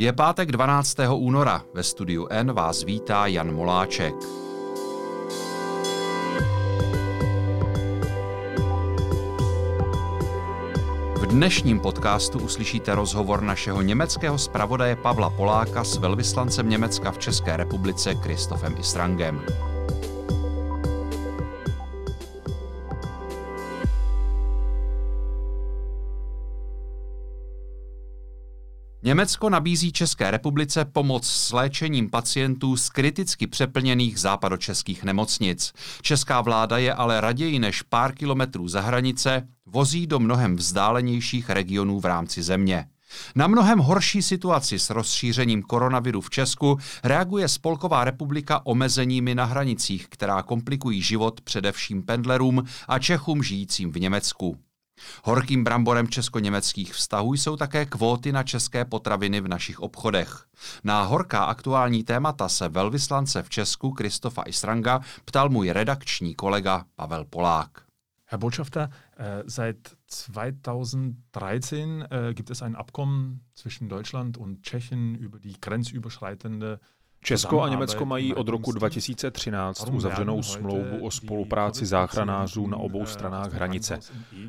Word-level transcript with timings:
Je 0.00 0.12
pátek 0.12 0.52
12. 0.52 0.96
února. 1.14 1.62
Ve 1.74 1.82
studiu 1.82 2.26
N 2.30 2.52
vás 2.52 2.82
vítá 2.82 3.26
Jan 3.26 3.54
Moláček. 3.54 4.14
V 11.16 11.26
dnešním 11.26 11.80
podcastu 11.80 12.38
uslyšíte 12.38 12.94
rozhovor 12.94 13.42
našeho 13.42 13.82
německého 13.82 14.38
zpravodaje 14.38 14.96
Pavla 14.96 15.30
Poláka 15.30 15.84
s 15.84 15.96
velvyslancem 15.96 16.68
Německa 16.68 17.10
v 17.10 17.18
České 17.18 17.56
republice 17.56 18.14
Kristofem 18.14 18.74
Istrangem. 18.78 19.42
Německo 29.08 29.50
nabízí 29.50 29.92
České 29.92 30.30
republice 30.30 30.84
pomoc 30.84 31.26
s 31.26 31.52
léčením 31.52 32.10
pacientů 32.10 32.76
z 32.76 32.88
kriticky 32.88 33.46
přeplněných 33.46 34.20
západočeských 34.20 35.04
nemocnic. 35.04 35.72
Česká 36.02 36.40
vláda 36.40 36.78
je 36.78 36.94
ale 36.94 37.20
raději 37.20 37.58
než 37.58 37.82
pár 37.82 38.14
kilometrů 38.14 38.68
za 38.68 38.80
hranice 38.80 39.48
vozí 39.66 40.06
do 40.06 40.18
mnohem 40.18 40.56
vzdálenějších 40.56 41.50
regionů 41.50 42.00
v 42.00 42.04
rámci 42.04 42.42
země. 42.42 42.86
Na 43.34 43.46
mnohem 43.46 43.78
horší 43.78 44.22
situaci 44.22 44.78
s 44.78 44.90
rozšířením 44.90 45.62
koronaviru 45.62 46.20
v 46.20 46.30
Česku 46.30 46.78
reaguje 47.04 47.48
Spolková 47.48 48.04
republika 48.04 48.66
omezeními 48.66 49.34
na 49.34 49.44
hranicích, 49.44 50.08
která 50.08 50.42
komplikují 50.42 51.02
život 51.02 51.40
především 51.40 52.02
pendlerům 52.02 52.64
a 52.88 52.98
Čechům 52.98 53.42
žijícím 53.42 53.92
v 53.92 54.00
Německu. 54.00 54.58
Horkým 55.24 55.64
bramborem 55.64 56.08
česko-německých 56.08 56.94
vztahů 56.94 57.34
jsou 57.34 57.56
také 57.56 57.86
kvóty 57.86 58.32
na 58.32 58.42
české 58.42 58.84
potraviny 58.84 59.40
v 59.40 59.48
našich 59.48 59.80
obchodech. 59.80 60.44
Na 60.84 61.02
horká 61.02 61.44
aktuální 61.44 62.04
témata 62.04 62.48
se 62.48 62.68
velvyslance 62.68 63.42
v 63.42 63.48
Česku 63.48 63.92
Kristofa 63.92 64.42
Isranga 64.42 65.00
ptal 65.24 65.48
můj 65.48 65.70
redakční 65.70 66.34
kolega 66.34 66.84
Pavel 66.96 67.24
Polák. 67.24 67.88
Herr 68.30 68.40
Botschafter, 68.40 68.90
äh, 69.16 69.42
seit 69.46 69.96
2013 70.28 72.02
äh, 72.10 72.34
gibt 72.34 72.50
es 72.50 72.62
ein 72.62 72.76
Abkommen 72.76 73.40
zwischen 73.54 73.88
Deutschland 73.88 74.36
und 74.36 74.62
Tschechien 74.62 75.14
über 75.14 75.38
die 75.38 75.58
grenzüberschreitende 75.58 76.78
Česko 77.22 77.62
a 77.62 77.68
Německo 77.68 78.04
mají 78.04 78.34
od 78.34 78.48
roku 78.48 78.72
2013 78.72 79.88
uzavřenou 79.92 80.42
smlouvu 80.42 81.04
o 81.06 81.10
spolupráci 81.10 81.86
záchranářů 81.86 82.66
na 82.66 82.76
obou 82.76 83.06
stranách 83.06 83.52
hranice. 83.52 83.98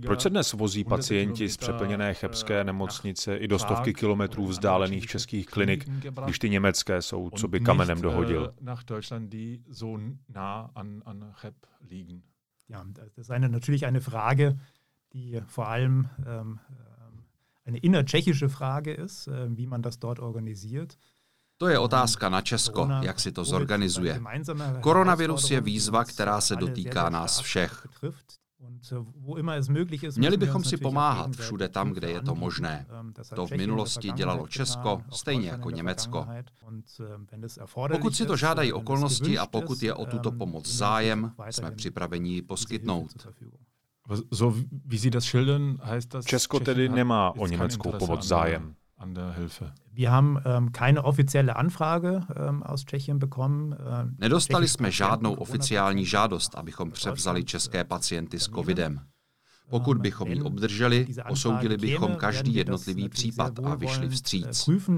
Proč 0.01 0.21
se 0.21 0.29
dnes 0.29 0.53
vozí 0.53 0.83
pacienti 0.83 1.49
z 1.49 1.57
přeplněné 1.57 2.13
chebské 2.13 2.63
nemocnice 2.63 3.37
i 3.37 3.47
do 3.47 3.59
stovky 3.59 3.93
kilometrů 3.93 4.47
vzdálených 4.47 5.07
českých 5.07 5.47
klinik, 5.47 5.89
když 6.25 6.39
ty 6.39 6.49
německé 6.49 7.01
jsou, 7.01 7.29
co 7.29 7.47
by 7.47 7.59
kamenem 7.59 8.01
dohodil? 8.01 8.53
Ja, 12.69 12.83
das 12.83 13.17
ist 13.17 13.31
eine, 13.31 13.49
natürlich 13.49 13.85
eine 13.85 13.99
Frage, 13.99 14.59
die 15.13 15.41
vor 15.41 15.67
allem 15.67 16.07
ähm, 16.25 16.59
eine 17.65 17.79
innertschechische 17.79 18.49
Frage 18.49 18.93
ist, 18.93 19.27
äh, 19.27 19.57
wie 19.57 19.67
man 19.67 19.81
das 19.81 19.99
dort 19.99 20.19
organisiert. 20.19 20.97
To 21.61 21.67
je 21.67 21.79
otázka 21.79 22.29
na 22.29 22.41
Česko, 22.41 22.89
jak 23.01 23.19
si 23.19 23.31
to 23.31 23.45
zorganizuje. 23.45 24.21
Koronavirus 24.81 25.51
je 25.51 25.61
výzva, 25.61 26.03
která 26.03 26.41
se 26.41 26.55
dotýká 26.55 27.09
nás 27.09 27.39
všech. 27.39 27.87
Měli 30.17 30.37
bychom 30.37 30.63
si 30.63 30.77
pomáhat 30.77 31.31
všude 31.35 31.69
tam, 31.69 31.91
kde 31.91 32.09
je 32.09 32.21
to 32.21 32.35
možné. 32.35 32.85
To 33.35 33.47
v 33.47 33.51
minulosti 33.51 34.11
dělalo 34.11 34.47
Česko, 34.47 35.01
stejně 35.11 35.49
jako 35.49 35.69
Německo. 35.69 36.27
Pokud 37.91 38.15
si 38.15 38.25
to 38.25 38.37
žádají 38.37 38.73
okolnosti 38.73 39.37
a 39.37 39.45
pokud 39.45 39.83
je 39.83 39.93
o 39.93 40.05
tuto 40.05 40.31
pomoc 40.31 40.67
zájem, 40.67 41.31
jsme 41.49 41.71
připraveni 41.71 42.29
ji 42.29 42.41
poskytnout. 42.41 43.27
Česko 46.25 46.59
tedy 46.59 46.89
nemá 46.89 47.31
o 47.31 47.47
německou 47.47 47.91
pomoc 47.91 48.27
zájem 48.27 48.75
an 48.99 49.13
der 49.13 49.33
Hilfe. 49.33 49.73
Wir 49.93 50.11
haben 50.11 50.37
ähm, 50.45 50.71
keine 50.71 51.03
offizielle 51.03 51.55
Anfrage 51.55 52.27
ähm, 52.35 52.63
aus 52.63 52.85
Tschechien 52.85 53.19
bekommen. 53.19 53.73
Äh, 53.73 54.05
Nedostali 54.19 54.67
jsme 54.67 54.91
žádnou 54.91 55.33
oficiální 55.33 56.05
žádost, 56.05 56.55
abychom 56.55 56.91
převzali 56.91 57.43
české 57.43 57.83
pacienty 57.83 58.39
s 58.39 58.49
covidem. 58.49 59.01
Pokud 59.69 59.97
bychom 59.97 60.31
ji 60.31 60.41
obdrželi, 60.41 61.07
posoudili 61.27 61.77
bychom 61.77 62.15
každý 62.15 62.55
jednotlivý 62.55 63.09
případ 63.09 63.59
a 63.63 63.75
vyšli 63.75 64.07
äh, 64.07 64.09
vstříc. 64.09 64.67
Äh, 64.67 64.89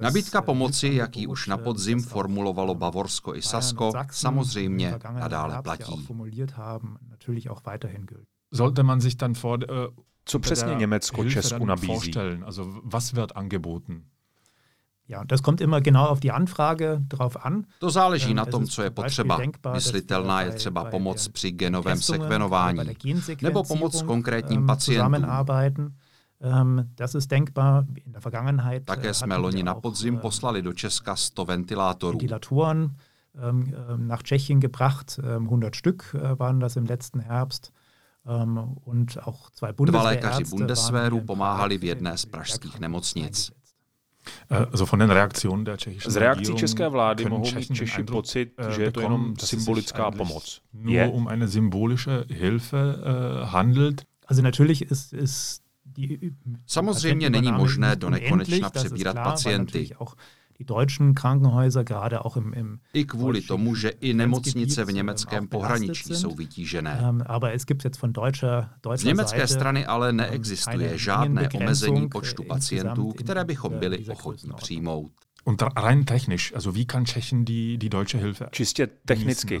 Nabídka 0.00 0.42
pomoci, 0.42 0.88
jak 0.94 1.16
ji 1.16 1.26
už 1.26 1.46
na 1.46 1.56
podzim 1.56 2.02
formulovalo 2.02 2.74
Bavorsko 2.74 3.34
i 3.34 3.42
Sasko, 3.42 3.92
samozřejmě 4.10 4.98
nadále 5.12 5.62
platí. 5.62 6.06
Sollte 8.52 8.82
man 8.82 9.00
sich 9.00 9.16
dann 9.16 9.34
vor, 9.34 9.58
co 10.26 10.38
přesně 10.38 10.74
Německo 10.74 11.24
Česku 11.24 11.64
nabízí? 11.64 12.12
Also 12.44 12.80
was 12.84 13.12
wird 13.12 13.32
angeboten? 13.34 14.02
Ja, 15.08 15.24
das 15.24 15.40
kommt 15.40 15.60
immer 15.60 15.80
genau 15.80 16.06
auf 16.06 16.20
die 16.20 16.32
Anfrage 16.32 16.98
drauf 17.08 17.36
an. 17.40 17.64
To 17.78 17.90
záleží 17.90 18.34
na 18.34 18.44
tom, 18.44 18.66
co 18.66 18.82
je 18.82 18.90
potřeba. 18.90 19.38
Myslitelná 19.74 20.42
je 20.42 20.52
třeba 20.52 20.84
pomoc 20.84 21.28
při 21.28 21.50
genovém 21.50 22.02
sekvenování 22.02 22.80
nebo 23.42 23.64
pomoc 23.64 24.02
konkrétním 24.02 24.60
ähm, 24.60 24.66
pacientům. 24.66 25.26
Ähm, 26.40 26.90
das 26.96 27.14
ist 27.14 27.30
denkbar. 27.30 27.84
In 28.04 28.12
der 28.12 28.22
Vergangenheit 28.24 28.84
Také 28.84 29.14
jsme 29.14 29.36
loni 29.36 29.62
na 29.62 29.74
podzim 29.74 30.18
poslali 30.18 30.62
do 30.62 30.72
Česka 30.72 31.16
100 31.16 31.44
ventilátorů. 31.44 32.18
Ventilatoren 32.18 32.90
ähm, 33.50 33.72
nach 34.08 34.22
Tschechien 34.22 34.60
gebracht. 34.60 35.20
100 35.38 35.76
Stück 35.76 36.14
äh, 36.14 36.38
waren 36.38 36.60
das 36.60 36.76
im 36.76 36.84
letzten 36.84 37.20
Herbst. 37.20 37.72
Um, 38.26 38.76
Dva 39.84 40.02
lékaři 40.02 40.44
Bundeswehru 40.44 41.20
pomáhali 41.20 41.78
v 41.78 41.84
jedné 41.84 42.18
z 42.18 42.24
pražských 42.24 42.80
nemocnic. 42.80 43.50
Z 46.06 46.16
reakcí 46.16 46.54
české 46.56 46.88
vlády 46.88 47.24
mohou 47.24 47.54
mít 47.54 47.74
Češi 47.74 48.02
pocit, 48.02 48.52
äh, 48.58 48.74
že 48.74 48.82
je 48.82 48.92
to 48.92 49.00
jenom 49.00 49.34
symbolická 49.38 50.10
pomoc. 50.10 50.60
Je. 50.84 51.08
um 51.08 51.28
eine 51.28 51.48
symbolische 51.48 52.24
Hilfe 52.28 52.78
äh, 52.78 53.44
handelt. 53.44 54.02
Also 54.26 54.42
Samozřejmě 60.64 61.04
není 61.04 61.12
možné 61.12 61.46
do 61.46 61.46
nekonečna 61.46 61.86
přebírat 61.86 62.22
pacienty. 62.24 62.78
I 62.94 63.04
kvůli 63.04 63.42
tomu, 63.42 63.74
že 63.74 63.88
i 63.88 64.14
nemocnice 64.14 64.84
v 64.84 64.92
německém 64.92 65.48
pohraničí 65.48 66.14
jsou 66.14 66.34
vytížené. 66.34 66.98
Ähm, 67.08 67.22
Z 68.96 69.04
německé 69.04 69.46
strany 69.46 69.86
ale 69.86 70.12
neexistuje 70.12 70.98
žádné 70.98 71.48
omezení 71.54 72.08
počtu 72.08 72.42
pacientů, 72.44 73.12
které 73.12 73.44
bychom 73.44 73.78
byli 73.78 73.98
ochotní 74.06 74.50
přijmout. 74.56 75.12
Und 75.48 75.62
rein 75.76 76.04
technisch, 76.04 76.52
also 76.54 76.74
wie 76.74 76.86
kann 76.86 77.04
Tschechien 77.04 77.44
die, 77.44 77.78
die 77.78 77.88
deutsche 77.88 78.18
Hilfe 78.18 78.48
Čistě 78.50 78.88
technicky, 79.04 79.58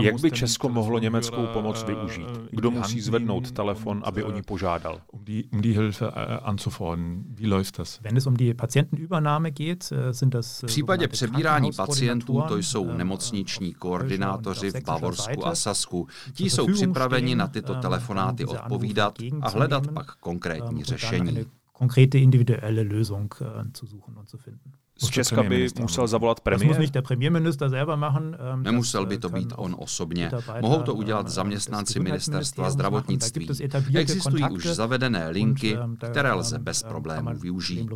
jak 0.00 0.20
by 0.20 0.30
Česko 0.30 0.68
mohlo 0.68 0.98
německou 0.98 1.46
pomoc 1.46 1.84
využít? 1.84 2.26
Kdo 2.50 2.70
musí 2.70 3.00
zvednout 3.00 3.50
telefon, 3.50 4.02
aby 4.04 4.22
o 4.22 4.32
ní 4.32 4.42
požádal? 4.42 5.00
Um 5.12 5.24
die, 5.24 5.44
um 5.52 5.60
die 5.60 5.74
Hilfe 5.74 6.10
anzufordern. 6.42 7.24
Wie 7.28 7.48
läuft 7.48 7.78
das? 7.78 8.00
Wenn 8.00 8.16
es 8.16 8.26
um 8.26 8.36
die 8.36 8.54
Patientenübernahme 8.54 9.50
geht, 9.50 9.92
sind 10.10 10.34
das 10.34 10.62
v 10.62 10.66
případě 10.66 11.08
přebírání 11.08 11.70
pacientů 11.76 12.42
to 12.48 12.56
jsou 12.56 12.92
nemocniční 12.92 13.74
koordinátoři 13.74 14.70
v 14.70 14.84
Bavorsku 14.84 15.46
a 15.46 15.54
Sasku. 15.54 16.08
Ti 16.32 16.50
jsou 16.50 16.72
připraveni 16.72 17.34
na 17.34 17.46
tyto 17.46 17.74
telefonáty 17.74 18.44
odpovídat 18.44 19.18
a 19.40 19.48
hledat 19.48 19.86
pak 19.94 20.16
konkrétní 20.16 20.84
řešení. 20.84 21.46
Konkrete 21.72 22.18
individuelle 22.18 22.82
Lösung 22.82 23.42
zu 23.74 23.86
suchen 23.86 24.18
und 24.18 24.28
zu 24.28 24.38
finden. 24.38 24.72
Z 25.02 25.10
Česka 25.10 25.42
by 25.42 25.68
musel 25.80 26.06
zavolat 26.06 26.40
premiér? 26.40 26.80
Ähm, 26.80 28.62
Nemusel 28.62 29.06
by 29.06 29.18
to 29.18 29.28
být 29.28 29.52
on 29.56 29.76
osobně. 29.78 30.30
Mohou 30.60 30.82
to 30.82 30.94
udělat 30.94 31.28
zaměstnanci 31.28 32.00
ministerstva 32.00 32.70
zdravotnictví. 32.70 33.48
Existují 33.94 34.44
už 34.50 34.66
zavedené 34.66 35.28
linky, 35.28 35.78
které 36.10 36.32
lze 36.32 36.58
bez 36.58 36.82
problémů 36.82 37.30
využít. 37.34 37.88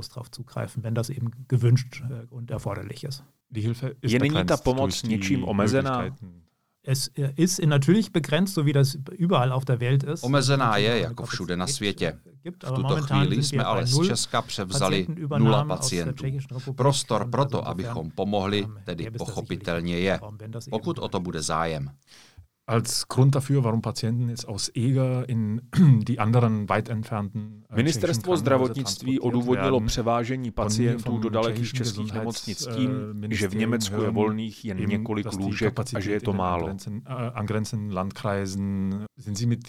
Je 4.03 4.19
nyní 4.19 4.45
ta 4.45 4.57
pomoc 4.57 5.03
něčím 5.03 5.45
omezená? 5.49 6.05
Es 6.89 7.11
ist 7.37 7.61
natürlich 7.67 8.13
begrenzt, 8.13 8.55
so 8.55 8.67
wie 8.67 8.73
das 8.73 8.97
überall 9.19 9.53
auf 9.53 9.65
der 9.65 9.81
Welt 9.81 10.05
ist. 10.05 10.25
Omezená 10.25 10.77
je 10.77 11.01
jako 11.01 11.27
všude 11.27 11.57
na 11.57 11.67
světě. 11.67 12.19
V 12.51 12.73
tuto 12.75 12.97
chvíli 12.97 13.43
jsme 13.43 13.65
ale 13.65 13.87
z 13.87 14.07
Česka 14.07 14.43
převzali 14.43 15.07
nula 15.39 15.65
pacientů. 15.65 16.25
Prostor 16.77 17.31
pro 17.31 17.45
to, 17.45 17.69
abychom 17.69 18.11
pomohli, 18.11 18.67
tedy 18.85 19.11
pochopitelně 19.11 19.99
je, 19.99 20.21
pokud 20.71 20.99
o 20.99 21.09
to 21.09 21.21
bude 21.21 21.43
zájem. 21.43 21.91
als 22.67 23.07
Grund 23.09 23.35
dafür, 23.35 23.61
warum 23.61 23.81
Patienten 23.81 24.29
jetzt 24.29 24.49
aus 24.49 24.71
Eger 24.75 25.25
in 25.29 25.61
die 26.09 26.19
anderen 26.19 26.69
weit 26.69 26.89
entfernten 26.89 27.65
äh, 27.71 27.77
Ministerstvo 27.77 28.37
zdravotnictví 28.37 29.21
odůvodnilo 29.21 29.81
převážení 29.81 30.51
pacientů 30.51 31.19
do 31.19 31.29
dalekých 31.29 31.73
českých 31.73 32.13
nemocnic 32.13 32.67
tím, 32.67 32.91
že 33.31 33.49
v 33.49 33.55
Německu 33.55 34.03
je 34.03 34.11
volných 34.11 34.65
jen 34.65 34.89
několik 34.89 35.33
lůžek 35.33 35.79
a 35.95 36.01
že 36.01 36.13
je 36.13 36.21
to 36.21 36.33
málo. 36.33 36.77
Angrenzen 37.35 37.95
Landkreisen, 37.95 39.05
sind 39.19 39.39
Sie 39.39 39.47
mit 39.47 39.61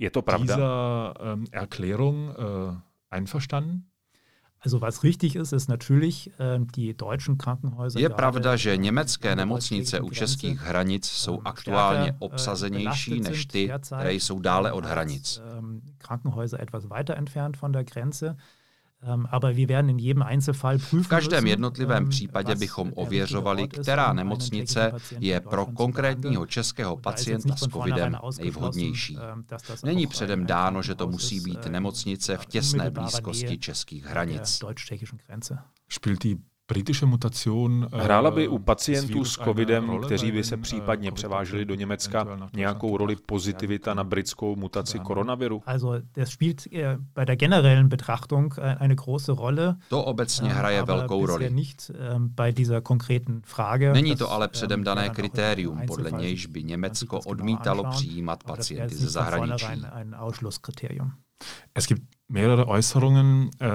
je 0.00 0.10
to 0.10 0.22
pravda? 0.22 0.54
dieser 0.56 1.14
ähm, 1.20 1.44
Erklärung 1.52 2.34
äh, 2.34 2.72
einverstanden? 3.10 3.86
Also 4.62 4.80
was 4.82 5.02
richtig 5.04 5.36
ist, 5.36 5.52
ist 5.52 5.68
natürlich 5.68 6.32
ähm, 6.38 6.68
die 6.72 6.94
deutschen 6.94 7.38
Krankenhäuser. 7.38 7.98
Je 7.98 8.08
pravda, 8.10 8.56
že 8.56 8.76
německé 8.76 9.36
nemocnice 9.36 10.00
u 10.00 10.10
českých 10.10 10.60
hranic 10.60 11.06
jsou 11.06 11.40
aktuálně 11.44 12.12
äh, 12.12 12.16
obsazenější 12.18 13.20
než 13.20 13.46
ty, 13.46 13.72
které 13.86 14.12
jsou 14.14 14.40
dále 14.40 14.72
od 14.72 14.84
hranic. 14.84 15.40
Ähm, 15.58 15.80
Krankenhäuser 15.98 16.60
etwas 16.60 16.84
weiter 16.84 17.18
entfernt 17.18 17.56
von 17.62 17.72
der 17.72 17.84
Grenze. 17.84 18.36
Ähm, 19.02 19.26
v 21.02 21.08
každém 21.08 21.46
jednotlivém 21.46 22.08
případě 22.08 22.54
bychom 22.54 22.92
ověřovali, 22.96 23.68
která 23.68 24.12
nemocnice 24.12 24.92
je 25.18 25.40
pro 25.40 25.66
konkrétního 25.66 26.46
českého 26.46 26.96
pacienta 26.96 27.56
s 27.56 27.68
covidem 27.68 28.18
nejvhodnější. 28.38 29.18
Není 29.84 30.06
předem 30.06 30.46
dáno, 30.46 30.82
že 30.82 30.94
to 30.94 31.06
musí 31.06 31.40
být 31.40 31.66
nemocnice 31.66 32.36
v 32.36 32.46
těsné 32.46 32.90
blízkosti 32.90 33.58
českých 33.58 34.04
hranic. 34.04 34.60
Spielt 35.88 36.22
die 36.22 36.36
britische 36.70 37.06
mutation. 37.06 37.88
Eh, 37.92 38.02
Hrála 38.02 38.30
by 38.30 38.48
u 38.48 38.58
pacientů 38.58 39.24
s 39.24 39.38
covidem, 39.44 39.98
kteří 40.04 40.32
by 40.32 40.44
se 40.44 40.56
případně 40.56 41.12
převáželi 41.12 41.64
do 41.64 41.74
Německa, 41.74 42.26
nějakou 42.54 42.96
roli 42.96 43.16
pozitivita 43.16 43.94
na 43.94 44.04
britskou 44.04 44.56
mutaci 44.56 44.98
koronaviru? 44.98 45.62
To 49.88 50.04
obecně 50.04 50.52
hraje 50.52 50.82
velkou 50.82 51.26
roli. 51.26 51.50
Není 53.92 54.16
to 54.16 54.32
ale 54.32 54.48
předem 54.48 54.84
dané 54.84 55.08
kritérium, 55.10 55.80
podle 55.86 56.10
nějž 56.10 56.46
by 56.46 56.62
Německo 56.62 57.20
odmítalo 57.20 57.84
přijímat 57.90 58.44
pacienty 58.44 58.94
ze 58.94 59.08
zahraničí. 59.08 59.66
Es 61.74 61.86
gibt 61.86 62.19
mehrere 62.30 62.68
Äußerungen 62.68 63.50
äh, 63.58 63.68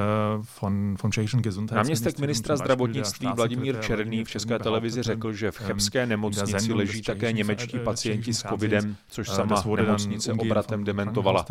von, 0.61 0.95
von 0.97 1.11
tschechischen 1.11 1.41
Náměstek 1.71 2.19
ministra 2.19 2.57
zdravotnictví 2.57 3.27
Vladimír 3.35 3.79
Černý 3.81 4.23
v 4.23 4.29
České 4.29 4.59
televizi 4.59 5.03
řekl, 5.03 5.33
že 5.33 5.51
v 5.51 5.57
chebské 5.57 6.05
nemocnici 6.05 6.73
leží 6.73 7.01
také 7.01 7.31
němečtí 7.31 7.79
pacienti 7.79 8.33
s 8.33 8.41
covidem, 8.41 8.95
což 9.09 9.29
sama 9.29 9.63
nemocnice 9.75 10.33
obratem 10.33 10.83
dementovala. 10.83 11.45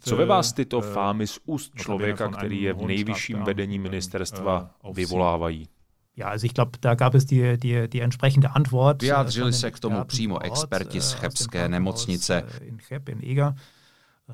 Co 0.00 0.16
ve 0.16 0.24
vás 0.24 0.52
tyto 0.52 0.80
fámy 0.80 1.26
z 1.26 1.38
úst 1.44 1.74
člověka, 1.74 2.28
který 2.28 2.62
je 2.62 2.72
v 2.72 2.86
nejvyšším 2.86 3.42
vedení 3.42 3.78
ministerstva, 3.78 4.70
vyvolávají? 4.92 5.68
Ja, 6.16 6.28
also 6.28 6.46
ich 6.46 6.54
glaube, 6.54 6.78
da 6.80 6.94
gab 6.94 7.14
es 7.14 7.26
die, 7.26 7.58
die, 7.58 7.88
die 7.88 8.00
entsprechende 8.00 8.50
Antwort. 8.56 9.02
Äh, 9.02 9.06
Vyjádřili 9.06 9.52
se 9.52 9.70
k 9.70 9.78
tomu 9.78 10.04
přímo 10.04 10.42
experti 10.42 11.00
z 11.00 11.14
äh, 11.14 11.16
Chebské 11.16 11.68
nemocnice. 11.68 12.42
Äh, 12.60 12.64
in 12.64 12.78
Cheb, 12.78 13.08
in 13.08 13.22
Eger, 13.22 13.54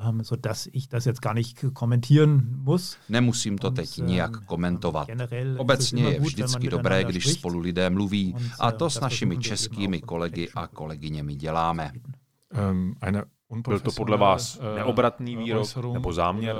ähm, 0.08 0.24
sodass 0.24 0.68
ich 0.72 0.88
das 0.88 1.04
jetzt 1.04 1.20
gar 1.20 1.34
nicht 1.34 1.64
kommentieren 1.72 2.62
muss. 2.64 2.96
Nemusím 3.08 3.58
to 3.58 3.70
teď 3.70 3.98
nijak 3.98 4.30
ähm, 4.36 4.42
komentovat. 4.46 5.08
Obecně 5.58 6.02
je 6.02 6.20
vždycky 6.20 6.68
dobré, 6.68 7.04
když 7.04 7.32
spolu 7.32 7.58
lidé 7.58 7.90
mluví 7.90 8.36
a 8.60 8.72
to 8.72 8.90
s 8.90 9.00
našimi 9.00 9.38
českými 9.38 10.00
kolegy 10.00 10.48
a 10.54 10.66
kolegyněmi 10.66 11.34
děláme. 11.34 11.92
Um, 12.70 12.94
Byl 13.68 13.80
to 13.80 13.92
podle 13.92 14.16
vás 14.16 14.60
neobratný 14.74 15.36
výrok 15.36 15.68
nebo 15.92 16.12
záměr? 16.12 16.56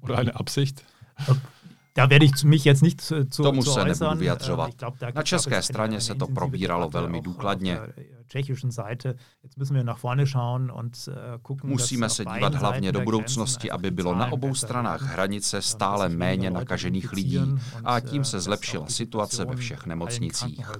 Oder 0.00 0.18
eine 0.18 0.32
Absicht? 0.32 0.84
Da 1.98 2.10
werde 2.10 2.24
ich 2.24 2.44
mich 2.44 2.64
jetzt 2.64 2.82
nicht 2.82 3.00
zu, 3.00 3.24
zu 3.24 3.42
Tomu 3.42 3.62
se 3.62 3.84
nebudu 3.84 4.16
vyjadřovat. 4.16 4.70
Na 5.14 5.22
české 5.22 5.62
straně 5.62 6.00
se 6.00 6.14
to 6.14 6.26
probíralo 6.26 6.88
velmi 6.88 7.20
důkladně. 7.20 7.78
Musíme 11.62 12.08
se 12.08 12.24
dívat 12.24 12.54
hlavně 12.54 12.92
do 12.92 13.00
budoucnosti, 13.00 13.70
aby 13.70 13.90
bylo 13.90 14.14
na 14.14 14.32
obou 14.32 14.54
stranách 14.54 15.02
hranice 15.02 15.62
stále 15.62 16.08
méně 16.08 16.50
nakažených 16.50 17.12
lidí 17.12 17.40
a 17.84 18.00
tím 18.00 18.24
se 18.24 18.40
zlepšila 18.40 18.86
situace 18.86 19.44
ve 19.44 19.56
všech 19.56 19.86
nemocnicích. 19.86 20.70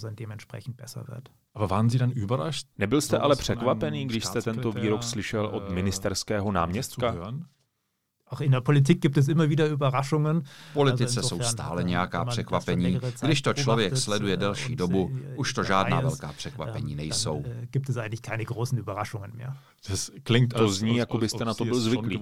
Nebyl 2.79 3.01
jste 3.01 3.19
ale 3.19 3.37
překvapený, 3.37 4.07
když 4.07 4.25
jste 4.25 4.43
tento 4.43 4.73
výrok 4.73 5.03
slyšel 5.03 5.47
od 5.47 5.71
ministerského 5.71 6.53
náměstka? 6.53 7.15
Auch 8.31 8.41
in 8.41 8.51
der 8.51 8.61
Politik 8.61 9.01
gibt 9.01 9.17
es 9.17 9.29
immer 9.29 9.49
wieder 9.49 9.67
Überraschungen. 9.73 10.43
V 10.71 10.73
politice 10.73 11.23
jsou 11.23 11.41
stále 11.41 11.85
nějaká 11.85 12.25
překvapení. 12.25 13.01
Když 13.23 13.43
to 13.43 13.55
člověk 13.55 13.97
sleduje 13.97 14.37
delší 14.37 14.77
dobu, 14.77 15.11
už 15.37 15.53
to 15.53 15.65
žádná 15.65 16.01
velká 16.01 16.33
překvapení 16.33 16.95
nejsou. 16.95 17.45
Gibt 17.71 17.91
es 17.91 17.97
eigentlich 17.97 18.21
keine 18.21 18.45
großen 18.45 18.79
Überraschungen 18.79 19.33
mehr. 19.35 19.57
Das 19.89 20.11
klingt, 20.23 20.55
to 20.55 20.69
zní, 20.69 20.97
jako 20.97 21.19
byste 21.19 21.45
na 21.45 21.55
to 21.55 21.65
byl 21.65 21.81
zvyklý. 21.81 22.21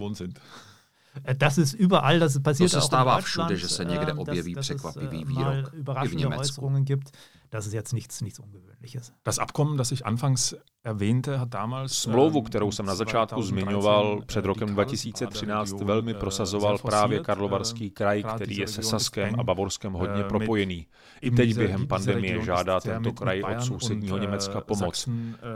Das 1.39 1.59
ist 1.59 1.75
überall, 1.75 2.19
das 2.19 2.39
passiert 2.39 2.73
to 2.73 2.81
se 2.81 2.87
stává 2.87 3.21
všude, 3.21 3.57
že 3.57 3.69
se 3.69 3.85
někde 3.85 4.13
objeví 4.13 4.55
překvapivý 4.55 5.25
výrok. 5.25 5.73
I 6.05 6.09
v 6.09 6.15
Německu. 6.15 6.69
Gibt. 6.79 7.11
Das 7.51 7.67
ist 7.67 7.75
jetzt 7.75 7.93
nichts, 7.93 8.21
nichts 8.21 8.39
Ungewöhnliches. 8.39 9.13
Das 9.25 9.39
Abkommen, 9.39 9.77
das 9.77 9.93
ich 9.93 10.07
anfangs 10.07 10.55
erwähnte, 10.85 11.37
hat 11.37 11.49
damals 11.49 11.93
Smlouvu, 11.93 12.43
kterou 12.43 12.73
jsem 12.73 12.87
na 12.87 12.95
začátku 12.95 13.43
zmiňoval, 13.43 14.23
před 14.27 14.45
rokem 14.45 14.69
2013 14.69 15.81
velmi 15.81 16.15
prosazoval 16.15 16.79
právě 16.79 17.21
Karlovarský 17.21 17.91
kraj, 17.91 18.23
který 18.35 18.57
je 18.57 18.69
se 18.69 18.83
Saskem 18.83 19.35
a 19.39 19.43
Bavorskem 19.43 19.93
hodně 19.93 20.25
propojený. 20.25 20.87
I 21.21 21.31
teď 21.31 21.57
během 21.57 21.87
pandemie 21.87 22.45
žádá 22.45 22.81
tento 22.81 23.13
kraj 23.13 23.43
od 23.43 23.63
sousedního 23.63 24.19
Německa 24.19 24.61
pomoc. 24.61 25.09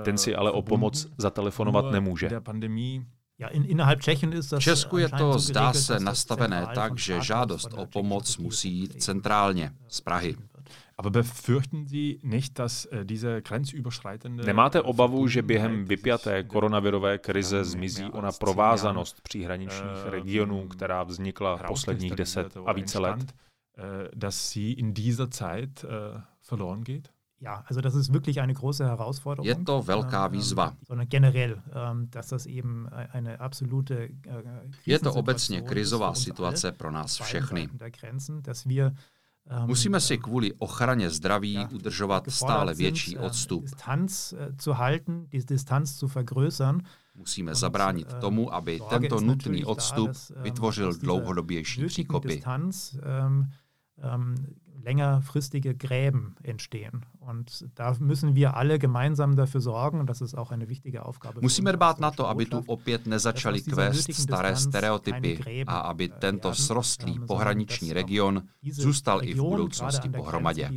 Ten 0.04 0.18
si 0.18 0.34
ale 0.34 0.50
o 0.50 0.62
pomoc 0.62 1.06
zatelefonovat 1.18 1.90
nemůže. 1.90 2.30
V 4.58 4.58
Česku 4.58 4.98
je 4.98 5.08
to, 5.08 5.38
zdá 5.38 5.72
se, 5.72 6.00
nastavené 6.00 6.66
tak, 6.74 6.98
že 6.98 7.20
žádost 7.20 7.74
o 7.76 7.86
pomoc 7.86 8.38
musí 8.38 8.72
jít 8.72 9.02
centrálně, 9.02 9.72
z 9.88 10.00
Prahy. 10.00 10.36
Äh, 11.02 11.24
Nemáte 14.28 14.82
obavu, 14.82 15.28
že 15.28 15.42
během 15.42 15.84
vypjaté 15.84 16.42
koronavirové 16.42 17.18
krize 17.18 17.64
zmizí 17.64 18.04
ona 18.04 18.32
provázanost 18.32 19.20
příhraničních 19.20 20.06
äh, 20.06 20.10
regionů, 20.10 20.68
která 20.68 21.02
vznikla 21.02 21.56
posledních 21.56 22.14
deset 22.14 22.56
a 22.66 22.72
více 22.72 22.98
let? 22.98 23.20
Äh, 23.22 24.08
dass 24.14 24.50
sie 24.50 24.74
in 24.74 24.94
dieser 24.94 25.30
Zeit 25.30 25.84
verloren 26.50 26.80
geht? 26.80 27.08
Ja, 27.42 27.64
also 27.66 27.80
das 27.80 27.94
ist 27.94 28.12
wirklich 28.12 28.40
eine 28.40 28.52
große 28.52 28.84
Herausforderung. 28.84 29.46
Je 29.46 29.54
to 29.64 29.82
velká 29.82 30.26
ähm, 30.26 30.32
výzva. 30.32 30.76
Sondern 30.86 31.08
generell, 31.08 31.62
ähm, 31.72 32.10
dass 32.10 32.28
das 32.28 32.46
eben 32.46 32.88
eine 32.88 33.40
absolute 33.40 33.94
äh, 33.94 34.10
Je 34.86 34.98
to 34.98 35.14
obecně 35.14 35.62
krizová 35.62 36.14
situace 36.14 36.72
pro 36.72 36.90
nás 36.90 37.20
všechny. 37.20 37.68
Wir 37.72 38.92
Musíme 39.66 40.00
si 40.00 40.18
kvůli 40.18 40.52
ochraně 40.52 41.10
zdraví 41.10 41.66
udržovat 41.72 42.24
stále 42.28 42.74
větší 42.74 43.18
äh, 43.18 43.24
odstup. 43.24 43.64
Äh, 43.66 44.50
Musíme 47.14 47.54
zabránit 47.54 48.14
tomu, 48.14 48.54
aby 48.54 48.80
tento 48.88 49.20
nutný 49.20 49.64
odstup 49.64 50.10
vytvořil 50.36 50.92
dlouhodobější 50.92 51.84
příkopy 51.86 52.42
längerfristige 54.84 55.74
Gräben 55.74 56.34
entstehen. 56.42 57.06
Und 57.20 57.68
da 57.74 57.94
müssen 58.00 58.34
wir 58.34 58.56
alle 58.56 58.78
gemeinsam 58.78 59.36
dafür 59.36 59.60
sorgen, 59.60 60.06
das 60.06 60.20
ist 60.20 60.34
auch 60.34 60.50
eine 60.52 60.68
wichtige 60.68 61.04
Aufgabe. 61.04 61.40
Musíme 61.40 61.72
dbát 61.72 62.00
na 62.00 62.10
to, 62.10 62.28
aby 62.28 62.46
tu 62.46 62.62
opět 62.66 63.06
nezačaly 63.06 63.60
kvést 63.60 64.12
staré 64.12 64.56
stereotypy 64.56 65.64
a 65.66 65.78
aby 65.78 66.08
tento 66.08 66.54
srostlý 66.54 67.20
pohraniční 67.26 67.92
region 67.92 68.42
zůstal 68.70 69.24
i 69.24 69.34
v 69.34 69.42
budoucnosti 69.42 70.08
pohromadě. 70.08 70.70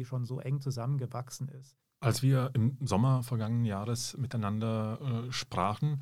Als 2.02 2.22
wir 2.22 2.50
im 2.54 2.78
Sommer 2.86 3.22
vergangenen 3.24 3.66
Jahres 3.66 4.18
miteinander 4.18 5.00
äh, 5.00 5.32
sprachen, 5.32 6.02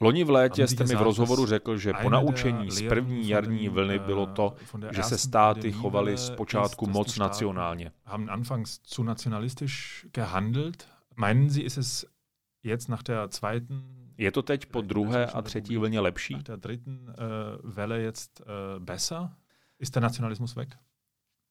Loni 0.00 0.24
v 0.24 0.30
létě 0.30 0.66
jste 0.66 0.84
mi 0.84 0.94
v 0.94 1.02
rozhovoru 1.02 1.46
řekl, 1.46 1.76
že 1.78 1.92
po 2.02 2.10
naučení 2.10 2.70
z 2.70 2.88
první 2.88 3.28
jarní 3.28 3.68
vlny 3.68 3.98
bylo 3.98 4.26
to, 4.26 4.54
že 4.90 5.02
se 5.02 5.18
státy 5.18 5.72
chovaly 5.72 6.18
zpočátku 6.18 6.86
moc 6.86 7.18
nacionálně. 7.18 7.92
Haben 8.04 8.30
anfangs 8.30 8.80
zu 8.84 9.02
nationalistisch 9.02 10.06
gehandelt. 10.12 10.88
Meinen 11.16 11.50
Sie, 11.50 11.64
ist 11.64 11.78
es 11.78 12.06
jetzt 12.62 12.88
nach 12.88 13.02
der 13.02 13.28
zweiten 13.28 13.96
je 14.18 14.32
to 14.32 14.42
teď 14.42 14.66
po 14.66 14.80
druhé 14.80 15.26
a 15.26 15.42
třetí 15.42 15.76
vlně 15.76 16.00
lepší? 16.00 16.34
Uh, 16.34 16.42
besser? 18.78 19.28
Ist 19.78 19.94
der 19.94 20.02
Nationalismus 20.02 20.56
weg? 20.56 20.76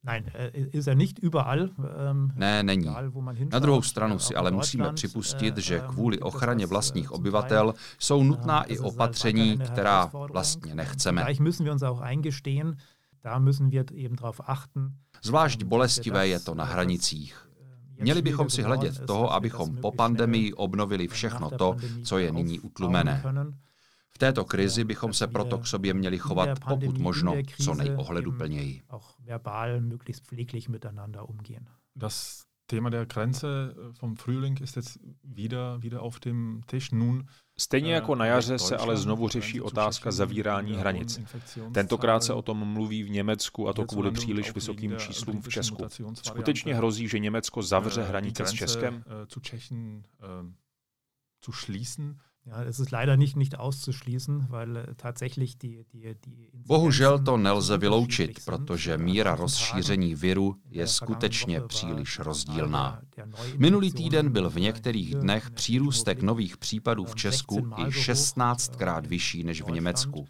Nein, 0.05 0.25
äh, 0.33 0.77
ist 0.77 0.87
er 0.87 0.95
nicht 0.95 1.19
überall, 1.19 1.69
ähm, 2.09 2.31
ne, 2.35 2.63
není. 2.63 2.89
Na 3.51 3.59
druhou 3.59 3.81
stranu 3.81 4.19
si 4.19 4.35
ale 4.35 4.51
musíme 4.51 4.93
připustit, 4.93 5.57
že 5.57 5.79
ähm, 5.79 5.87
kvůli 5.87 6.19
ochraně 6.19 6.65
vlastních 6.65 7.11
obyvatel 7.11 7.73
jsou 7.99 8.23
nutná 8.23 8.63
i 8.63 8.79
opatření, 8.79 9.57
která 9.57 10.11
vlastně 10.31 10.75
nechceme. 10.75 11.25
Zvlášť 15.23 15.63
bolestivé 15.63 16.27
je 16.27 16.39
to 16.39 16.55
na 16.55 16.63
hranicích. 16.63 17.49
Měli 17.99 18.21
bychom 18.21 18.49
si 18.49 18.61
hledět 18.61 19.05
toho, 19.05 19.33
abychom 19.33 19.77
po 19.77 19.91
pandemii 19.91 20.53
obnovili 20.53 21.07
všechno 21.07 21.49
to, 21.49 21.75
co 22.03 22.17
je 22.17 22.31
nyní 22.31 22.59
utlumené. 22.59 23.23
V 24.15 24.17
této 24.17 24.45
krizi 24.45 24.83
bychom 24.83 25.13
se 25.13 25.27
proto 25.27 25.57
k 25.57 25.67
sobě 25.67 25.93
měli 25.93 26.17
chovat 26.17 26.59
pokud 26.69 26.97
možno 26.97 27.35
co 27.63 27.73
nejohleduplněji. 27.73 28.81
Das 31.95 32.43
Thema 32.67 32.89
der 32.89 33.05
Grenze 33.05 33.47
vom 34.01 34.15
Frühling 34.15 34.61
ist 34.61 34.75
jetzt 34.75 34.97
wieder, 35.23 35.77
wieder 35.79 35.99
auf 35.99 36.19
dem 36.19 36.61
Tisch. 36.67 36.91
Nun 36.91 37.25
Stejně 37.57 37.93
jako 37.93 38.15
na 38.15 38.25
jaře 38.25 38.59
se 38.59 38.77
ale 38.77 38.97
znovu 38.97 39.27
řeší 39.27 39.61
otázka 39.61 40.11
zavírání 40.11 40.75
hranic. 40.75 41.19
Tentokrát 41.71 42.23
se 42.23 42.33
o 42.33 42.41
tom 42.41 42.57
mluví 42.57 43.03
v 43.03 43.09
Německu 43.09 43.69
a 43.69 43.73
to 43.73 43.85
kvůli 43.85 44.11
příliš 44.11 44.53
vysokým 44.55 44.97
číslům 44.97 45.41
v 45.41 45.49
Česku. 45.49 45.83
Skutečně 46.13 46.75
hrozí, 46.75 47.07
že 47.07 47.19
Německo 47.19 47.61
zavře 47.61 48.03
hranice 48.03 48.45
s 48.45 48.51
Českem? 48.51 49.03
Ja, 52.47 52.63
es 52.63 52.79
ist 52.79 52.91
leider 52.91 53.17
nicht, 53.17 53.35
nicht 53.35 53.57
auszuschließen, 53.57 54.47
weil 54.49 54.75
äh, 54.75 54.95
tatsächlich 54.97 55.57
die, 55.57 55.83
die, 55.93 56.15
die 56.25 56.51
Bohužel 56.53 57.19
to 57.19 57.37
nelze 57.37 57.77
vyloučit, 57.77 58.45
protože 58.45 58.97
míra 58.97 59.35
rozšíření 59.35 60.15
viru 60.15 60.55
je 60.69 60.87
skutečně 60.87 61.61
příliš 61.61 62.19
rozdílná. 62.19 63.01
Minulý 63.57 63.91
týden 63.91 64.31
byl 64.31 64.49
v 64.49 64.55
některých 64.55 65.15
dnech 65.15 65.51
přírůstek 65.51 66.21
nových 66.21 66.57
případů 66.57 67.05
v 67.05 67.15
Česku 67.15 67.57
i 67.77 67.83
16krát 67.83 69.07
vyšší 69.07 69.43
než 69.43 69.61
v 69.61 69.71
Německu. 69.71 70.25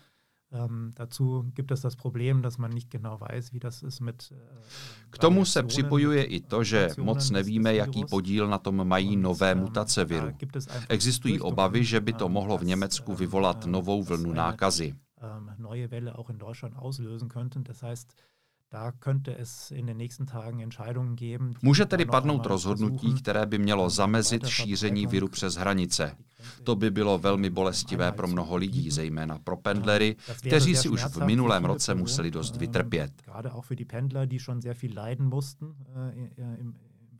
Ähm, 0.55 0.91
dazu 0.95 1.51
gibt 1.53 1.71
es 1.71 1.81
das 1.81 1.95
Problem, 1.95 2.41
dass 2.41 2.57
man 2.57 2.71
nicht 2.71 2.89
genau 2.89 3.19
weiß, 3.19 3.53
wie 3.53 3.59
das 3.59 3.83
ist 3.83 3.99
mit. 3.99 4.31
Äh, 4.31 4.35
K 5.09 5.17
tomu 5.17 5.45
se 5.45 5.63
připojuje 5.63 6.23
i 6.23 6.41
to, 6.41 6.63
že 6.63 6.89
moc 6.97 7.29
nevíme, 7.29 7.75
jaký 7.75 8.05
podíl 8.05 8.47
na 8.47 8.57
tom 8.57 8.87
mají 8.87 9.17
nové 9.17 9.51
ähm, 9.51 9.59
mutace 9.59 10.05
viru. 10.05 10.31
Existují 10.89 11.39
obavy, 11.39 11.83
že 11.83 11.99
by 11.99 12.13
to 12.13 12.29
mohlo 12.29 12.57
v 12.57 12.65
Německu 12.65 13.11
äh, 13.11 13.17
vyvolat 13.17 13.65
novou 13.65 14.03
vlnu 14.03 14.33
nákazy. 14.33 14.95
Ähm, 15.21 15.51
neue 15.57 15.87
Welle 15.91 16.15
auch 16.15 16.29
in 16.29 16.37
Deutschland 16.37 16.75
auslösen 16.75 17.29
könnten. 17.29 17.63
Das 17.63 17.81
heißt, 17.81 18.15
Může 21.61 21.85
tedy 21.85 22.05
padnout 22.05 22.45
rozhodnutí, 22.45 23.13
které 23.13 23.45
by 23.45 23.57
mělo 23.57 23.89
zamezit 23.89 24.47
šíření 24.47 25.07
viru 25.07 25.27
přes 25.27 25.55
hranice. 25.55 26.15
To 26.63 26.75
by 26.75 26.91
bylo 26.91 27.17
velmi 27.17 27.49
bolestivé 27.49 28.11
pro 28.11 28.27
mnoho 28.27 28.55
lidí, 28.55 28.91
zejména 28.91 29.39
pro 29.43 29.57
pendlery, 29.57 30.15
kteří 30.37 30.75
si 30.75 30.89
už 30.89 31.03
v 31.03 31.25
minulém 31.25 31.65
roce 31.65 31.95
museli 31.95 32.31
dost 32.31 32.55
vytrpět 32.55 33.11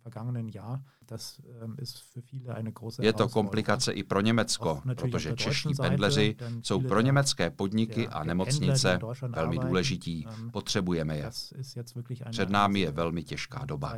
vergangenen 0.05 0.50
Jahr. 0.50 0.83
Das 1.07 1.41
ähm, 1.62 1.75
ist 1.81 2.00
für 2.00 2.21
viele 2.21 2.55
eine 2.55 2.71
große 2.71 3.03
Je 3.03 3.13
to 3.13 3.27
komplikace 3.29 3.91
i 3.93 4.03
pro 4.03 4.21
Německo, 4.21 4.81
protože 4.95 5.33
čeští 5.33 5.74
pendleři 5.81 6.35
jsou 6.62 6.81
pro 6.81 7.01
německé 7.01 7.50
podniky 7.50 8.07
a 8.07 8.24
nemocnice 8.24 9.00
velmi 9.29 9.57
důležití. 9.57 10.25
Ähm, 10.27 10.51
Potřebujeme 10.51 11.17
je. 11.17 11.29
Před 12.31 12.50
námi 12.50 12.79
je 12.79 12.91
velmi 12.91 13.24
těžká 13.24 13.65
doba. 13.65 13.93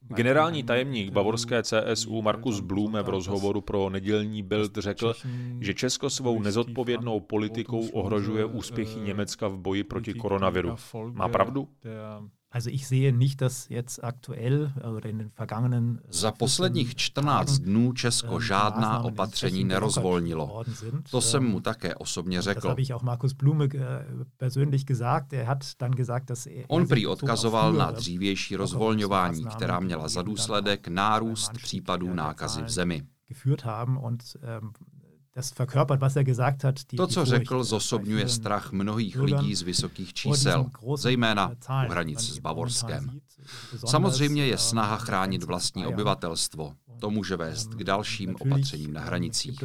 Generální 0.00 0.62
tajemník 0.62 1.12
bavorské 1.12 1.62
CSU 1.62 2.22
Markus 2.22 2.60
Blume 2.60 3.02
v 3.02 3.08
rozhovoru 3.08 3.60
pro 3.60 3.90
nedělní 3.90 4.42
Bild 4.42 4.76
řekl, 4.78 5.14
že 5.60 5.74
Česko 5.74 6.10
svou 6.10 6.42
nezodpovědnou 6.42 7.20
politikou 7.20 7.88
ohrožuje 7.88 8.44
úspěchy 8.44 9.00
Německa 9.00 9.48
v 9.48 9.58
boji 9.58 9.84
proti 9.84 10.14
koronaviru. 10.14 10.76
Má 11.12 11.28
pravdu? 11.28 11.68
Also 12.54 12.70
ich 12.70 12.86
sehe 12.86 13.12
nicht, 13.12 13.40
dass 13.40 13.68
jetzt 13.68 14.04
aktuell 14.04 14.72
oder 14.96 15.08
in 15.08 15.18
den 15.18 15.30
vergangenen 15.30 16.00
Za 16.08 16.32
posledních 16.32 16.94
14 16.94 17.58
dnů 17.58 17.92
Česko 17.92 18.40
žádná 18.40 19.00
opatření 19.00 19.64
nerozvolnilo. 19.64 20.62
To 21.10 21.20
jsem 21.20 21.44
mu 21.44 21.60
také 21.60 21.94
osobně 21.94 22.42
řekl. 22.42 22.76
On 26.68 26.86
prý 26.86 27.06
odkazoval 27.06 27.72
na 27.72 27.90
dřívější 27.90 28.56
rozvolňování, 28.56 29.44
která 29.44 29.80
měla 29.80 30.08
za 30.08 30.22
důsledek 30.22 30.88
nárůst 30.88 31.52
případů 31.52 32.14
nákazy 32.14 32.62
v 32.62 32.68
zemi. 32.68 33.02
To, 36.96 37.06
co 37.06 37.24
řekl, 37.24 37.64
zosobňuje 37.64 38.28
strach 38.28 38.72
mnohých 38.72 39.16
lidí 39.20 39.54
z 39.54 39.62
vysokých 39.62 40.14
čísel, 40.14 40.70
zejména 40.96 41.48
u 41.48 41.90
hranic 41.90 42.20
s 42.20 42.38
Bavorskem. 42.38 43.20
Samozřejmě 43.86 44.46
je 44.46 44.58
snaha 44.58 44.96
chránit 44.96 45.42
vlastní 45.42 45.86
obyvatelstvo. 45.86 46.74
To 47.00 47.10
může 47.10 47.36
vést 47.36 47.74
k 47.74 47.84
dalším 47.84 48.36
opatřením 48.40 48.92
na 48.92 49.00
hranicích. 49.00 49.58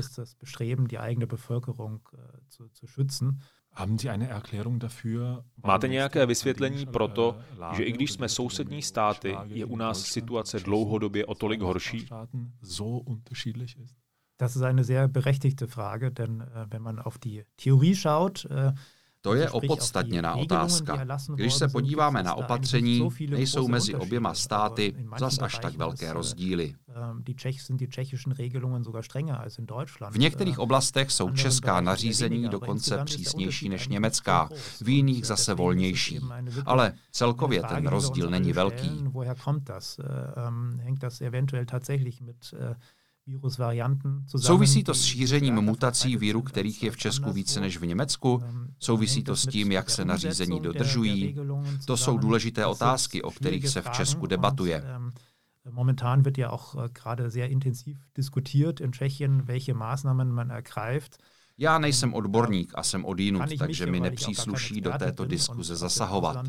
Máte 5.66 5.88
nějaké 5.88 6.26
vysvětlení 6.26 6.86
pro 6.86 7.08
to, 7.08 7.38
že 7.76 7.84
i 7.84 7.92
když 7.92 8.12
jsme 8.12 8.30
sousední 8.30 8.82
státy, 8.82 9.36
je 9.46 9.66
u 9.66 9.76
nás 9.76 10.02
situace 10.02 10.60
dlouhodobě 10.60 11.26
o 11.26 11.36
tolik 11.36 11.62
horší? 11.62 12.08
Das 14.40 14.56
ist 14.56 14.62
eine 14.62 14.86
sehr 14.86 15.10
berechtigte 15.10 15.68
Frage, 15.68 16.12
denn 16.12 16.42
äh, 16.42 16.66
wenn 16.70 16.82
man 16.82 17.00
auf 17.00 17.18
die 17.18 17.44
Theorie 17.58 17.96
schaut, 17.96 18.46
äh, 18.46 18.72
to 19.22 19.36
je 19.36 19.50
opodstatněná 19.50 20.36
otázka. 20.36 21.06
Když 21.36 21.54
se 21.54 21.68
podíváme 21.68 22.24
na 22.24 22.34
opatření, 22.34 23.10
nejsou 23.30 23.68
mezi 23.68 23.96
oběma 23.96 24.34
státy 24.34 24.96
zas 25.20 25.40
až 25.40 25.60
tak 25.60 25.76
velké 25.76 26.14
rozdíly. 26.14 26.76
V 30.12 30.18
některých 30.18 30.58
äh, 30.58 30.62
oblastech 30.62 31.12
jsou 31.12 31.30
česká 31.30 31.82
nařízení 31.82 32.50
dokonce 32.50 33.04
přísnější 33.06 33.70
než 33.70 33.88
německá, 33.88 34.50
v 34.84 34.90
jiných 34.90 35.26
zase 35.26 35.54
volnější. 35.54 36.20
Ale 36.66 36.94
celkově 37.12 37.64
ten 37.64 37.88
rozdíl 37.88 38.30
není 38.30 38.54
velký. 38.54 39.04
Souvisí 44.38 44.84
to 44.84 44.94
s 44.94 45.04
šířením 45.04 45.56
mutací 45.56 46.18
víru, 46.18 46.42
kterých 46.42 46.84
je 46.84 46.92
v 46.92 46.98
Česku 46.98 47.32
více 47.32 47.60
než 47.62 47.78
v 47.78 47.86
Německu? 47.86 48.44
Souvisí 48.80 49.24
to 49.24 49.36
s 49.36 49.48
tím, 49.48 49.72
jak 49.72 49.90
se 49.90 50.06
nařízení 50.06 50.60
dodržují? 50.60 51.36
To 51.86 51.98
jsou 51.98 52.18
důležité 52.18 52.66
otázky, 52.66 53.22
o 53.22 53.32
kterých 53.32 53.70
se 53.70 53.82
v 53.82 53.90
Česku 53.90 54.26
debatuje. 54.26 54.84
Momentan 55.72 56.24
wird 56.24 56.38
ja 56.38 56.50
auch 56.50 56.76
äh, 56.76 56.90
gerade 56.90 57.30
sehr 57.30 57.52
intensiv 57.52 57.98
diskutiert 58.16 58.80
in 58.80 58.92
Tschechien, 58.92 59.42
welche 59.46 59.74
Maßnahmen 59.74 60.32
man 60.32 60.52
ergreift. 60.52 61.18
Já 61.58 61.80
nejsem 61.80 62.14
odborník 62.14 62.72
a 62.76 62.84
jsem 62.84 63.06
odjinut, 63.06 63.58
takže 63.58 63.86
mi 63.86 64.00
nepřísluší 64.00 64.82
do 64.82 64.92
této 65.00 65.26
diskuze 65.26 65.76
zasahovat. 65.76 66.46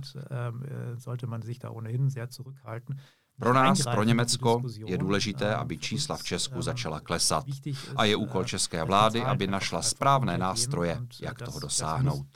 Pro 3.41 3.53
nás, 3.53 3.83
pro 3.83 4.03
Německo, 4.03 4.63
je 4.87 4.99
důležité, 4.99 5.55
aby 5.55 5.79
čísla 5.79 6.17
v 6.17 6.23
Česku 6.23 6.63
začala 6.63 7.01
klesat. 7.01 7.45
A 7.97 8.05
je 8.05 8.17
úkol 8.17 8.45
české 8.45 8.85
vlády, 8.85 9.23
aby 9.23 9.47
našla 9.47 9.83
správné 9.83 10.39
nástroje, 10.39 11.01
jak 11.21 11.43
toho 11.43 11.61
dosáhnout. 11.61 12.27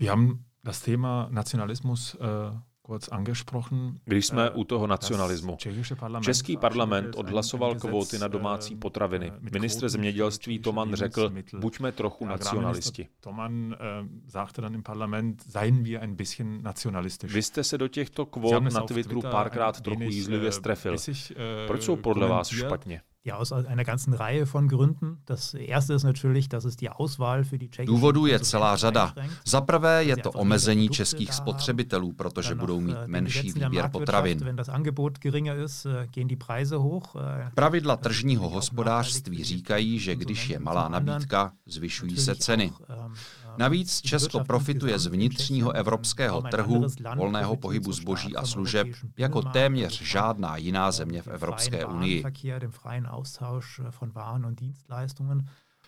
Wir 0.00 0.10
haben 0.10 0.44
das 0.64 0.80
Thema 0.80 1.28
Nationalismus 1.30 2.14
äh, 2.14 2.18
když 4.04 4.26
jsme 4.26 4.50
u 4.50 4.64
toho 4.64 4.86
nacionalismu, 4.86 5.56
Český 6.20 6.56
parlament 6.56 7.14
odhlasoval 7.16 7.74
kvóty 7.74 8.18
na 8.18 8.28
domácí 8.28 8.76
potraviny. 8.76 9.32
Ministr 9.52 9.88
zemědělství 9.88 10.58
Toman 10.58 10.94
řekl, 10.94 11.32
buďme 11.54 11.92
trochu 11.92 12.26
nacionalisti. 12.26 13.08
Vy 17.22 17.42
jste 17.42 17.64
se 17.64 17.78
do 17.78 17.88
těchto 17.88 18.26
kvót 18.26 18.62
na 18.72 18.80
Twitteru 18.80 19.22
párkrát 19.22 19.80
trochu 19.80 20.02
jízlivě 20.02 20.52
strefil. 20.52 20.96
Proč 21.66 21.82
jsou 21.82 21.96
podle 21.96 22.28
vás 22.28 22.48
špatně? 22.48 23.02
Ja, 23.24 23.36
aus 23.36 23.52
einer 23.52 23.84
ganzen 23.84 24.14
Reihe 24.14 24.46
von 24.46 24.66
Gründen. 24.66 25.22
Das 25.26 25.54
erste 25.54 25.94
ist 25.94 26.02
natürlich, 26.02 26.48
dass 26.48 26.64
es 26.64 26.76
die 26.76 26.90
Auswahl 26.90 27.44
für 27.44 27.56
die 27.56 27.70
Důvodů 27.84 28.26
je 28.26 28.40
celá 28.40 28.76
řada. 28.76 29.14
Za 29.46 29.60
prvé 29.60 30.04
je 30.04 30.16
to 30.16 30.30
omezení 30.30 30.88
českých 30.88 31.32
spotřebitelů, 31.32 32.12
protože 32.12 32.54
budou 32.54 32.80
mít 32.80 32.96
äh, 32.96 33.06
menší 33.06 33.52
výběr 33.52 33.88
potravin. 33.90 34.38
Äh, 34.42 34.54
äh, 37.16 37.50
Pravidla 37.54 37.96
tržního 37.96 38.48
hospodářství 38.48 39.44
říkají, 39.44 39.98
že 39.98 40.16
když 40.16 40.48
je 40.48 40.58
malá 40.58 40.88
nabídka, 40.88 41.52
zvyšují 41.66 42.16
se 42.16 42.34
ceny. 42.34 42.72
Ähm, 43.52 43.58
Navíc 43.58 44.00
Česko 44.00 44.44
profituje 44.44 44.98
z 44.98 45.06
vnitřního 45.06 45.72
evropského 45.72 46.42
trhu, 46.42 46.86
volného 47.16 47.56
pohybu 47.56 47.92
zboží 47.92 48.36
a 48.36 48.46
služeb, 48.46 48.88
jako 49.18 49.42
téměř 49.42 50.02
žádná 50.02 50.56
jiná 50.56 50.92
země 50.92 51.22
v 51.22 51.28
Evropské 51.28 51.86
unii. 51.86 52.24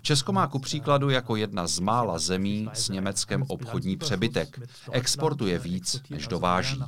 Česko 0.02 0.33
má 0.33 0.47
ku 0.47 0.59
příkladu 0.59 1.11
jako 1.11 1.37
jedna 1.37 1.66
z 1.66 1.78
mála 1.78 2.18
zemí 2.18 2.68
s 2.73 2.88
Německem 2.88 3.44
obchodní 3.49 3.97
přebytek. 3.97 4.61
Exportuje 4.92 5.59
víc, 5.59 6.02
než 6.11 6.26
dováží. 6.26 6.83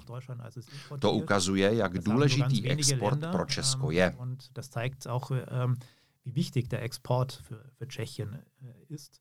To 0.98 1.12
ukazuje, 1.12 1.74
jak 1.74 1.98
důležitý 1.98 2.70
export 2.70 3.20
pro 3.32 3.46
Česko 3.46 3.90
je. 3.90 4.16
wie 6.26 6.32
wichtig 6.32 6.68
der 6.68 6.82
Export 6.82 7.32
für, 7.32 7.64
für 7.78 7.86
Tschechien 7.86 8.42
ist. 8.88 9.20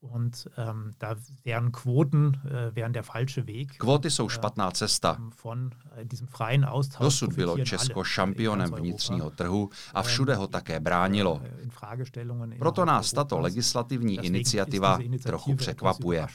Und 0.00 0.48
ähm, 0.56 0.92
da 0.98 1.16
wären 1.44 1.72
Quoten 1.72 2.40
äh, 2.44 2.74
wären 2.74 2.92
der 2.92 3.02
falsche 3.02 3.46
Weg. 3.46 3.78
Kvóty 3.78 4.10
jsou 4.10 4.28
špatná 4.28 4.70
cesta. 4.70 5.18
Von 5.44 5.70
äh, 5.96 6.04
diesem 6.04 6.26
freien 6.26 6.64
Austausch 6.64 7.04
Dosud 7.04 7.32
bylo 7.32 7.58
Česko 7.58 8.04
šampionem 8.04 8.70
vnitřního 8.70 9.30
trhu 9.30 9.70
a 9.94 10.02
všude 10.02 10.34
ho 10.34 10.46
také 10.46 10.80
bránilo. 10.80 11.40
Äh, 11.44 12.58
Proto 12.58 12.84
nás 12.84 13.10
tato 13.10 13.38
legislativní 13.38 14.14
iniciativa 14.26 14.98
trochu 15.22 15.54
překvapuje. 15.54 16.26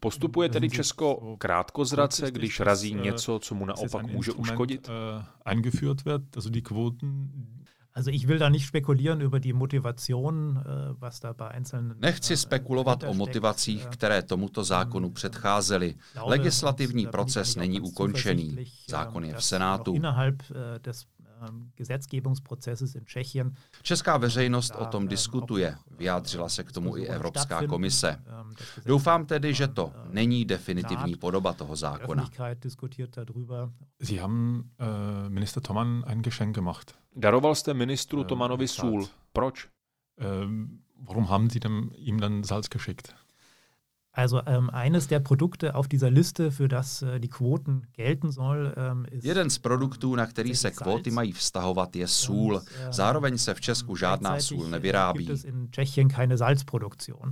Postupuje 0.00 0.48
tedy 0.48 0.70
Česko 0.70 1.36
krátkozrace, 1.38 2.30
když 2.30 2.60
razí 2.60 2.94
něco, 2.94 3.38
co 3.38 3.54
mu 3.54 3.66
naopak 3.66 4.06
může 4.06 4.32
uškodit? 4.32 4.90
Also 7.96 8.10
ich 8.10 8.28
will 8.28 8.38
da 8.38 8.50
nicht 8.50 8.66
spekulieren 8.66 9.22
über 9.22 9.40
die 9.40 9.54
Motivation, 9.54 10.56
äh, 10.56 11.00
was 11.00 11.20
da 11.20 11.32
bei 11.32 11.48
einzelnen 11.48 11.98
Nechci 11.98 12.34
äh, 12.34 12.36
spekulovat 12.36 13.04
o 13.04 13.14
motivacích, 13.14 13.86
které 13.86 14.22
tomuto 14.22 14.64
zákonu 14.64 15.10
předcházely. 15.10 15.94
Legislativní 16.26 17.06
proces 17.06 17.56
není 17.56 17.80
ukončený. 17.80 18.66
Zákon 18.88 19.24
je 19.24 19.34
v 19.34 19.44
Senátu. 19.44 19.94
Innerhalb 19.94 20.42
äh, 20.50 20.78
des 20.78 21.06
Ähm, 21.40 21.70
Gesetzgebungsprozesses 21.76 22.94
in 22.94 23.04
Tschechien. 23.04 23.54
Česká 23.82 24.16
veřejnost 24.16 24.74
o 24.78 24.86
tom 24.86 25.08
diskutuje, 25.08 25.76
vyjádřila 25.98 26.48
se 26.48 26.64
k 26.64 26.72
tomu 26.72 26.96
i 26.96 27.06
Evropská 27.06 27.66
komise. 27.66 28.22
Doufám 28.86 29.26
tedy, 29.26 29.54
že 29.54 29.68
to 29.68 29.92
není 30.10 30.44
definitivní 30.44 31.16
podoba 31.16 31.52
toho 31.52 31.76
zákona. 31.76 32.30
Sie 34.00 34.20
haben 34.20 34.70
äh, 34.78 35.28
Minister 35.28 35.62
Toman 35.62 36.04
ein 36.06 36.22
Geschenk 36.22 36.54
gemacht. 36.54 36.94
Daroval 37.16 37.54
jste 37.54 37.74
ministru 37.74 38.24
Tomanovi 38.24 38.68
sůl. 38.68 39.08
Proč? 39.32 39.68
Äh, 40.20 40.24
warum 41.08 41.28
haben 41.28 41.50
Sie 41.50 41.60
dem, 41.60 41.90
ihm 41.96 42.20
dann 42.20 42.44
Salz 42.44 42.68
geschickt? 42.68 43.14
Also 44.16 44.40
ähm, 44.46 44.70
eines 44.70 45.08
der 45.08 45.20
Produkte 45.20 45.74
auf 45.74 45.88
dieser 45.88 46.10
Liste, 46.10 46.50
für 46.50 46.68
das 46.68 47.02
äh, 47.02 47.20
die 47.20 47.28
Quoten 47.28 47.82
gelten 47.92 48.32
soll, 48.32 48.72
ähm, 48.76 49.06
ist 49.10 49.24
Jeden 49.24 49.50
z 49.50 49.58
produktů, 49.58 50.14
na 50.14 50.26
který 50.26 50.56
se 50.56 50.70
kvóty 50.70 51.10
mají 51.10 51.32
vztahovat, 51.32 51.96
je 51.96 52.08
sůl. 52.08 52.62
Ähm, 52.84 52.92
Zároveň 52.92 53.38
se 53.38 53.54
v 53.54 53.60
Česku 53.60 53.96
žádná 53.96 54.40
sůl 54.40 54.68
nevyrábí. 54.68 55.28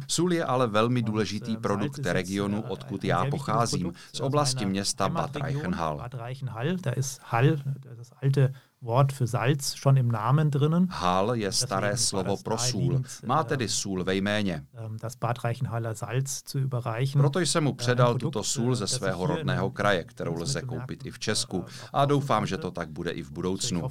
Sůl 0.08 0.32
je 0.32 0.44
ale 0.44 0.66
velmi 0.66 1.02
důležitý 1.02 1.56
produkt 1.56 1.98
regionu, 1.98 2.62
odkud 2.68 3.04
já 3.04 3.24
pocházím, 3.24 3.92
z 4.12 4.20
oblasti 4.20 4.66
města 4.66 5.08
Bad 5.08 5.36
Reichenhall. 5.36 5.96
Bad 5.96 6.14
Reichenhall, 6.14 6.76
da 6.76 6.90
ist 6.90 7.20
Hall, 7.24 7.56
das 7.96 8.12
alte 8.22 8.52
Wort 8.84 9.12
für 9.12 9.26
Salz 9.26 9.76
schon 9.76 9.96
im 9.96 10.08
Namen 10.08 10.50
drinnen. 10.50 10.88
Hal 10.90 11.34
je 11.34 11.52
staré 11.52 11.96
slovo 11.96 12.36
pro 12.36 12.58
sůl. 12.58 13.02
Má 13.26 13.42
äh, 13.42 13.44
tedy 13.44 13.68
sůl 13.68 14.04
ve 14.04 14.14
jméně. 14.14 14.64
Ähm, 14.74 14.96
das 15.02 15.16
Bad 15.16 15.44
Reichenhaller 15.44 15.94
Salz 15.94 16.42
zu 16.42 16.58
überreichen. 16.58 17.20
Proto 17.20 17.40
jsem 17.40 17.64
mu 17.64 17.70
äh, 17.70 17.76
předal 17.76 18.14
tuto 18.14 18.42
sůl 18.42 18.72
äh, 18.72 18.76
ze 18.76 18.86
svého 18.86 19.26
rodného 19.26 19.70
kraje, 19.70 20.04
kterou 20.04 20.34
lze 20.34 20.62
koupit 20.62 21.06
i 21.06 21.10
v 21.10 21.18
Česku. 21.18 21.64
A 21.92 22.04
doufám, 22.04 22.46
že 22.46 22.56
to 22.56 22.70
tak 22.70 22.90
bude 22.90 23.10
i 23.10 23.22
v 23.22 23.30
budoucnu. 23.30 23.88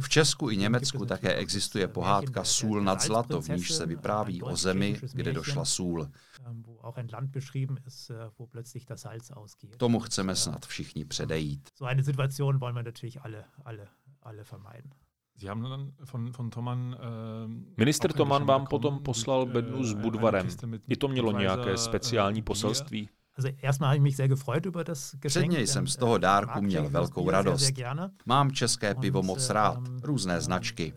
V 0.00 0.08
Česku 0.08 0.50
i 0.50 0.56
Německu 0.56 1.06
také 1.06 1.34
existuje 1.34 1.88
pohádka 1.88 2.44
Sůl 2.44 2.82
nad 2.82 3.02
zlato, 3.02 3.40
v 3.40 3.48
níž 3.48 3.72
se 3.72 3.86
vypráví 3.86 4.42
o 4.42 4.56
zemi, 4.56 5.00
kde 5.12 5.32
došla 5.32 5.64
sůl. 5.64 6.08
Ähm, 6.50 6.64
Tomu 9.76 10.00
chceme 10.00 10.36
snad 10.36 10.66
všichni 10.66 11.04
předejít. 11.04 11.68
So 11.74 11.84
eine 11.84 12.04
Situation 12.04 12.58
wollen 12.58 12.74
wir 12.74 12.84
natürlich 12.84 13.24
alle, 13.24 13.44
alle, 13.64 13.88
alle 14.22 14.44
vermeiden. 14.50 14.90
Minister 17.76 18.12
Toman 18.12 18.44
vám 18.44 18.66
potom 18.66 18.98
poslal 18.98 19.46
bednu 19.46 19.84
s 19.84 19.94
Budvarem. 19.94 20.48
I 20.88 20.96
to 20.96 21.08
mělo 21.08 21.32
nějaké 21.32 21.76
speciální 21.76 22.42
poselství? 22.42 23.08
Předně 25.26 25.60
jsem 25.60 25.86
z 25.86 25.96
toho 25.96 26.18
dárku 26.18 26.60
měl 26.60 26.90
velkou 26.90 27.30
radost. 27.30 27.72
Mám 28.26 28.52
české 28.52 28.94
pivo 28.94 29.22
moc 29.22 29.50
rád, 29.50 29.78
různé 30.02 30.40
značky. 30.40 30.94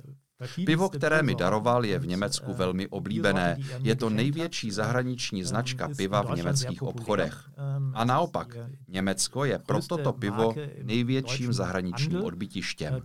Pivo, 0.65 0.89
které 0.89 1.23
mi 1.23 1.35
daroval, 1.35 1.85
je 1.85 1.99
v 1.99 2.07
Německu 2.07 2.53
velmi 2.53 2.87
oblíbené. 2.87 3.57
Je 3.79 3.95
to 3.95 4.09
největší 4.09 4.71
zahraniční 4.71 5.43
značka 5.43 5.89
piva 5.97 6.21
v 6.21 6.35
německých 6.35 6.81
obchodech. 6.83 7.49
A 7.93 8.05
naopak, 8.05 8.57
Německo 8.87 9.45
je 9.45 9.59
pro 9.59 9.79
toto 9.87 10.13
pivo 10.13 10.55
největším 10.83 11.53
zahraničním 11.53 12.23
odbytištěm. 12.23 13.01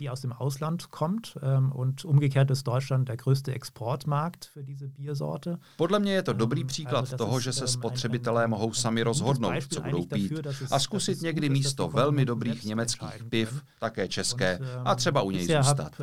Podle 5.76 5.98
mě 5.98 6.12
je 6.12 6.22
to 6.22 6.32
dobrý 6.32 6.64
příklad 6.64 7.14
toho, 7.14 7.40
že 7.40 7.52
se 7.52 7.66
spotřebitelé 7.66 8.46
mohou 8.46 8.72
sami 8.72 9.02
rozhodnout, 9.02 9.54
co 9.70 9.80
budou 9.80 10.06
pít 10.06 10.32
a 10.70 10.78
zkusit 10.78 11.22
někdy 11.22 11.48
místo 11.48 11.88
velmi 11.88 12.24
dobrých 12.24 12.64
německých 12.64 13.24
piv 13.28 13.62
také 13.78 14.08
české 14.08 14.58
a 14.84 14.94
třeba 14.94 15.22
u 15.22 15.30
něj 15.30 15.46
zůstat. 15.46 16.00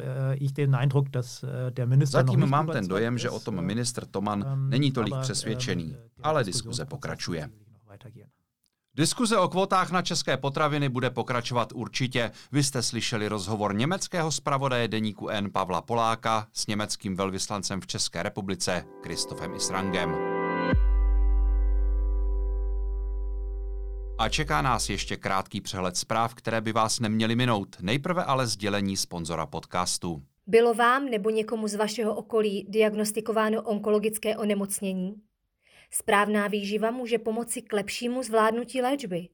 Äh, 1.24 2.06
Zatím 2.06 2.50
mám 2.50 2.68
ten 2.68 2.88
dojem, 2.88 3.18
že 3.18 3.30
o 3.30 3.40
tom 3.40 3.62
ministr 3.62 4.06
Toman 4.06 4.46
ähm, 4.48 4.70
není 4.70 4.92
tolik 4.92 5.14
přesvědčený, 5.22 5.96
äh, 5.96 6.10
ale 6.24 6.44
diskuze 6.44 6.86
pokračuje. 6.86 7.50
Diskuze 8.96 9.38
o 9.38 9.48
kvotách 9.48 9.92
na 9.92 10.02
české 10.02 10.38
potraviny 10.38 10.90
bude 10.90 11.10
pokračovat 11.10 11.72
určitě. 11.74 12.32
Vy 12.52 12.64
jste 12.64 12.82
slyšeli 12.82 13.28
rozhovor 13.28 13.76
německého 13.76 14.32
zpravodaje 14.32 14.88
deníku 14.88 15.30
N 15.30 15.52
Pavla 15.52 15.82
Poláka 15.82 16.48
s 16.54 16.68
německým 16.68 17.16
velvyslancem 17.16 17.82
v 17.82 17.88
České 17.88 18.24
republice 18.24 18.86
Kristofem 19.04 19.56
Israngem. 19.56 20.16
A 24.18 24.30
čeká 24.30 24.62
nás 24.62 24.90
ještě 24.90 25.18
krátký 25.18 25.62
přehled 25.62 25.98
zpráv, 25.98 26.34
které 26.34 26.62
by 26.62 26.74
vás 26.74 27.00
neměly 27.00 27.36
minout. 27.36 27.76
Nejprve 27.82 28.24
ale 28.24 28.48
sdělení 28.48 28.98
sponzora 28.98 29.46
podcastu. 29.46 30.24
Bylo 30.48 30.74
vám 30.74 31.06
nebo 31.06 31.30
někomu 31.30 31.68
z 31.68 31.76
vašeho 31.76 32.16
okolí 32.16 32.66
diagnostikováno 32.70 33.62
onkologické 33.62 34.38
onemocnění? 34.38 35.16
Správná 35.92 36.48
výživa 36.48 36.92
může 36.92 37.18
pomoci 37.18 37.62
k 37.62 37.74
lepšímu 37.74 38.24
zvládnutí 38.24 38.82
léčby. 38.82 39.28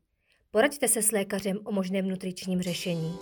Poraďte 0.51 0.87
se 0.87 1.01
s 1.01 1.11
lékařem 1.11 1.59
o 1.63 1.71
možném 1.71 2.07
nutričním 2.07 2.61
řešení. 2.61 3.15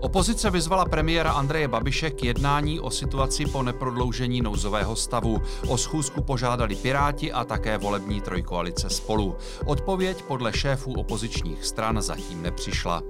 Opozice 0.00 0.50
vyzvala 0.50 0.84
premiéra 0.84 1.32
Andreje 1.32 1.68
Babiše 1.68 2.10
k 2.10 2.24
jednání 2.24 2.80
o 2.80 2.90
situaci 2.90 3.46
po 3.46 3.62
neprodloužení 3.62 4.42
nouzového 4.42 4.96
stavu. 4.96 5.38
O 5.68 5.78
schůzku 5.78 6.22
požádali 6.22 6.76
Piráti 6.76 7.32
a 7.32 7.44
také 7.44 7.78
volební 7.78 8.20
trojkoalice 8.20 8.90
spolu. 8.90 9.36
Odpověď 9.66 10.22
podle 10.22 10.52
šéfů 10.52 10.92
opozičních 10.92 11.64
stran 11.64 12.02
zatím 12.02 12.42
nepřišla. 12.42 13.02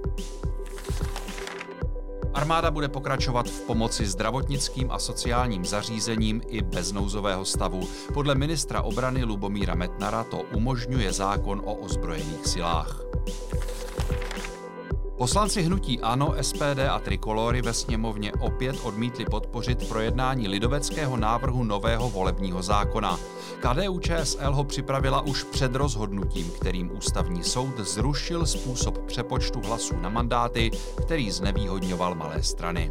Armáda 2.33 2.71
bude 2.71 2.87
pokračovat 2.87 3.49
v 3.49 3.61
pomoci 3.61 4.05
zdravotnickým 4.05 4.91
a 4.91 4.99
sociálním 4.99 5.65
zařízením 5.65 6.41
i 6.47 6.61
bez 6.61 6.91
nouzového 6.91 7.45
stavu. 7.45 7.87
Podle 8.13 8.35
ministra 8.35 8.81
obrany 8.81 9.23
Lubomíra 9.23 9.75
Metnara 9.75 10.23
to 10.23 10.41
umožňuje 10.55 11.13
zákon 11.13 11.61
o 11.65 11.73
ozbrojených 11.73 12.47
silách. 12.47 13.01
Poslanci 15.21 15.61
hnutí 15.61 15.99
ANO, 15.99 16.33
SPD 16.41 16.79
a 16.89 16.99
Trikolory 16.99 17.61
ve 17.61 17.73
sněmovně 17.73 18.33
opět 18.39 18.75
odmítli 18.83 19.25
podpořit 19.25 19.87
projednání 19.87 20.47
lidoveckého 20.47 21.17
návrhu 21.17 21.63
nového 21.63 22.09
volebního 22.09 22.61
zákona. 22.61 23.19
KDU 23.59 23.99
ČSL 23.99 24.53
ho 24.53 24.63
připravila 24.63 25.21
už 25.21 25.43
před 25.43 25.75
rozhodnutím, 25.75 26.51
kterým 26.51 26.97
ústavní 26.97 27.43
soud 27.43 27.79
zrušil 27.79 28.45
způsob 28.45 28.97
přepočtu 29.05 29.61
hlasů 29.61 29.99
na 29.99 30.09
mandáty, 30.09 30.71
který 31.01 31.31
znevýhodňoval 31.31 32.15
malé 32.15 32.43
strany. 32.43 32.89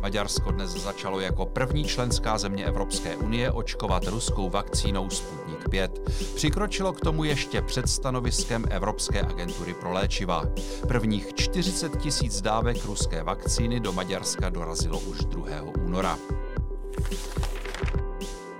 Maďarsko 0.00 0.50
dnes 0.50 0.70
začalo 0.70 1.20
jako 1.20 1.46
první 1.46 1.84
členská 1.84 2.38
země 2.38 2.64
Evropské 2.64 3.16
unie 3.16 3.52
očkovat 3.52 4.06
ruskou 4.06 4.50
vakcínou 4.50 5.10
Sputnik 5.10 5.47
5. 5.70 6.10
Přikročilo 6.34 6.92
k 6.92 7.00
tomu 7.00 7.24
ještě 7.24 7.62
před 7.62 7.88
stanoviskem 7.88 8.64
Evropské 8.70 9.20
agentury 9.20 9.74
pro 9.74 9.92
léčiva. 9.92 10.44
Prvních 10.88 11.34
40 11.34 11.96
tisíc 11.96 12.40
dávek 12.40 12.84
ruské 12.84 13.22
vakcíny 13.22 13.80
do 13.80 13.92
Maďarska 13.92 14.48
dorazilo 14.48 15.00
už 15.00 15.18
2. 15.18 15.46
února. 15.84 16.18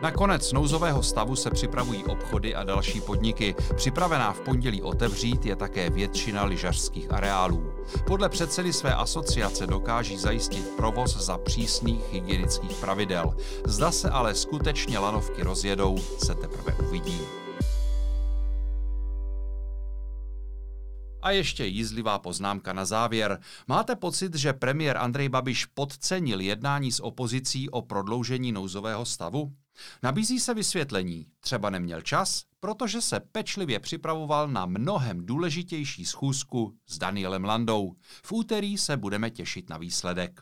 Na 0.03 0.11
konec 0.11 0.53
nouzového 0.53 1.03
stavu 1.03 1.37
se 1.37 1.51
připravují 1.51 2.05
obchody 2.05 2.55
a 2.55 2.65
další 2.65 3.01
podniky. 3.01 3.55
Připravená 3.77 4.33
v 4.33 4.41
pondělí 4.41 4.83
otevřít 4.83 5.47
je 5.47 5.57
také 5.57 5.91
většina 5.91 6.45
lyžařských 6.45 7.13
areálů. 7.13 7.73
Podle 8.07 8.29
předsedy 8.29 8.73
své 8.73 8.95
asociace 8.95 9.67
dokáží 9.67 10.17
zajistit 10.17 10.69
provoz 10.77 11.17
za 11.17 11.39
přísných 11.39 12.13
hygienických 12.13 12.77
pravidel. 12.77 13.37
Zda 13.67 13.91
se 13.91 14.11
ale 14.11 14.35
skutečně 14.35 14.99
lanovky 14.99 15.43
rozjedou, 15.43 15.99
se 15.99 16.35
teprve 16.35 16.73
uvidí. 16.89 17.21
A 21.23 21.31
ještě 21.31 21.65
jízlivá 21.67 22.19
poznámka 22.19 22.73
na 22.73 22.85
závěr. 22.85 23.41
Máte 23.69 23.97
pocit, 23.97 24.35
že 24.35 24.53
premiér 24.53 24.97
Andrej 24.97 25.29
Babiš 25.29 25.67
podcenil 25.67 26.41
jednání 26.41 26.93
s 26.93 27.03
opozicí 27.03 27.71
o 27.71 27.83
prodloužení 27.83 28.53
nouzového 28.53 29.05
stavu? 29.05 29.53
Nabízí 30.03 30.41
se 30.41 30.55
vysvětlení. 30.55 31.27
Třeba 31.41 31.71
neměl 31.71 32.03
čas, 32.03 32.45
protože 32.61 33.01
se 33.01 33.21
pečlivě 33.21 33.81
připravoval 33.81 34.49
na 34.49 34.67
mnohem 34.67 35.27
důležitější 35.27 36.05
schůzku 36.05 36.75
s 36.87 36.99
Danielem 36.99 37.45
Landou. 37.45 37.95
V 38.23 38.33
úterý 38.33 38.79
se 38.79 38.97
budeme 38.97 39.31
těšit 39.31 39.71
na 39.71 39.79
výsledek. 39.79 40.41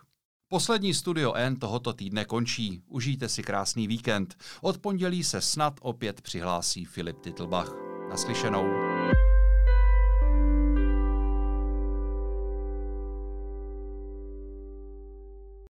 Poslední 0.49 0.95
Studio 0.95 1.35
N 1.35 1.57
tohoto 1.57 1.93
týdne 1.93 2.25
končí. 2.25 2.83
Užijte 2.87 3.29
si 3.29 3.43
krásný 3.43 3.87
víkend. 3.87 4.37
Od 4.61 4.79
pondělí 4.79 5.25
se 5.25 5.41
snad 5.41 5.75
opět 5.81 6.21
přihlásí 6.21 6.85
Filip 6.85 7.21
Titlbach. 7.21 7.73
Naslyšenou. 8.11 8.65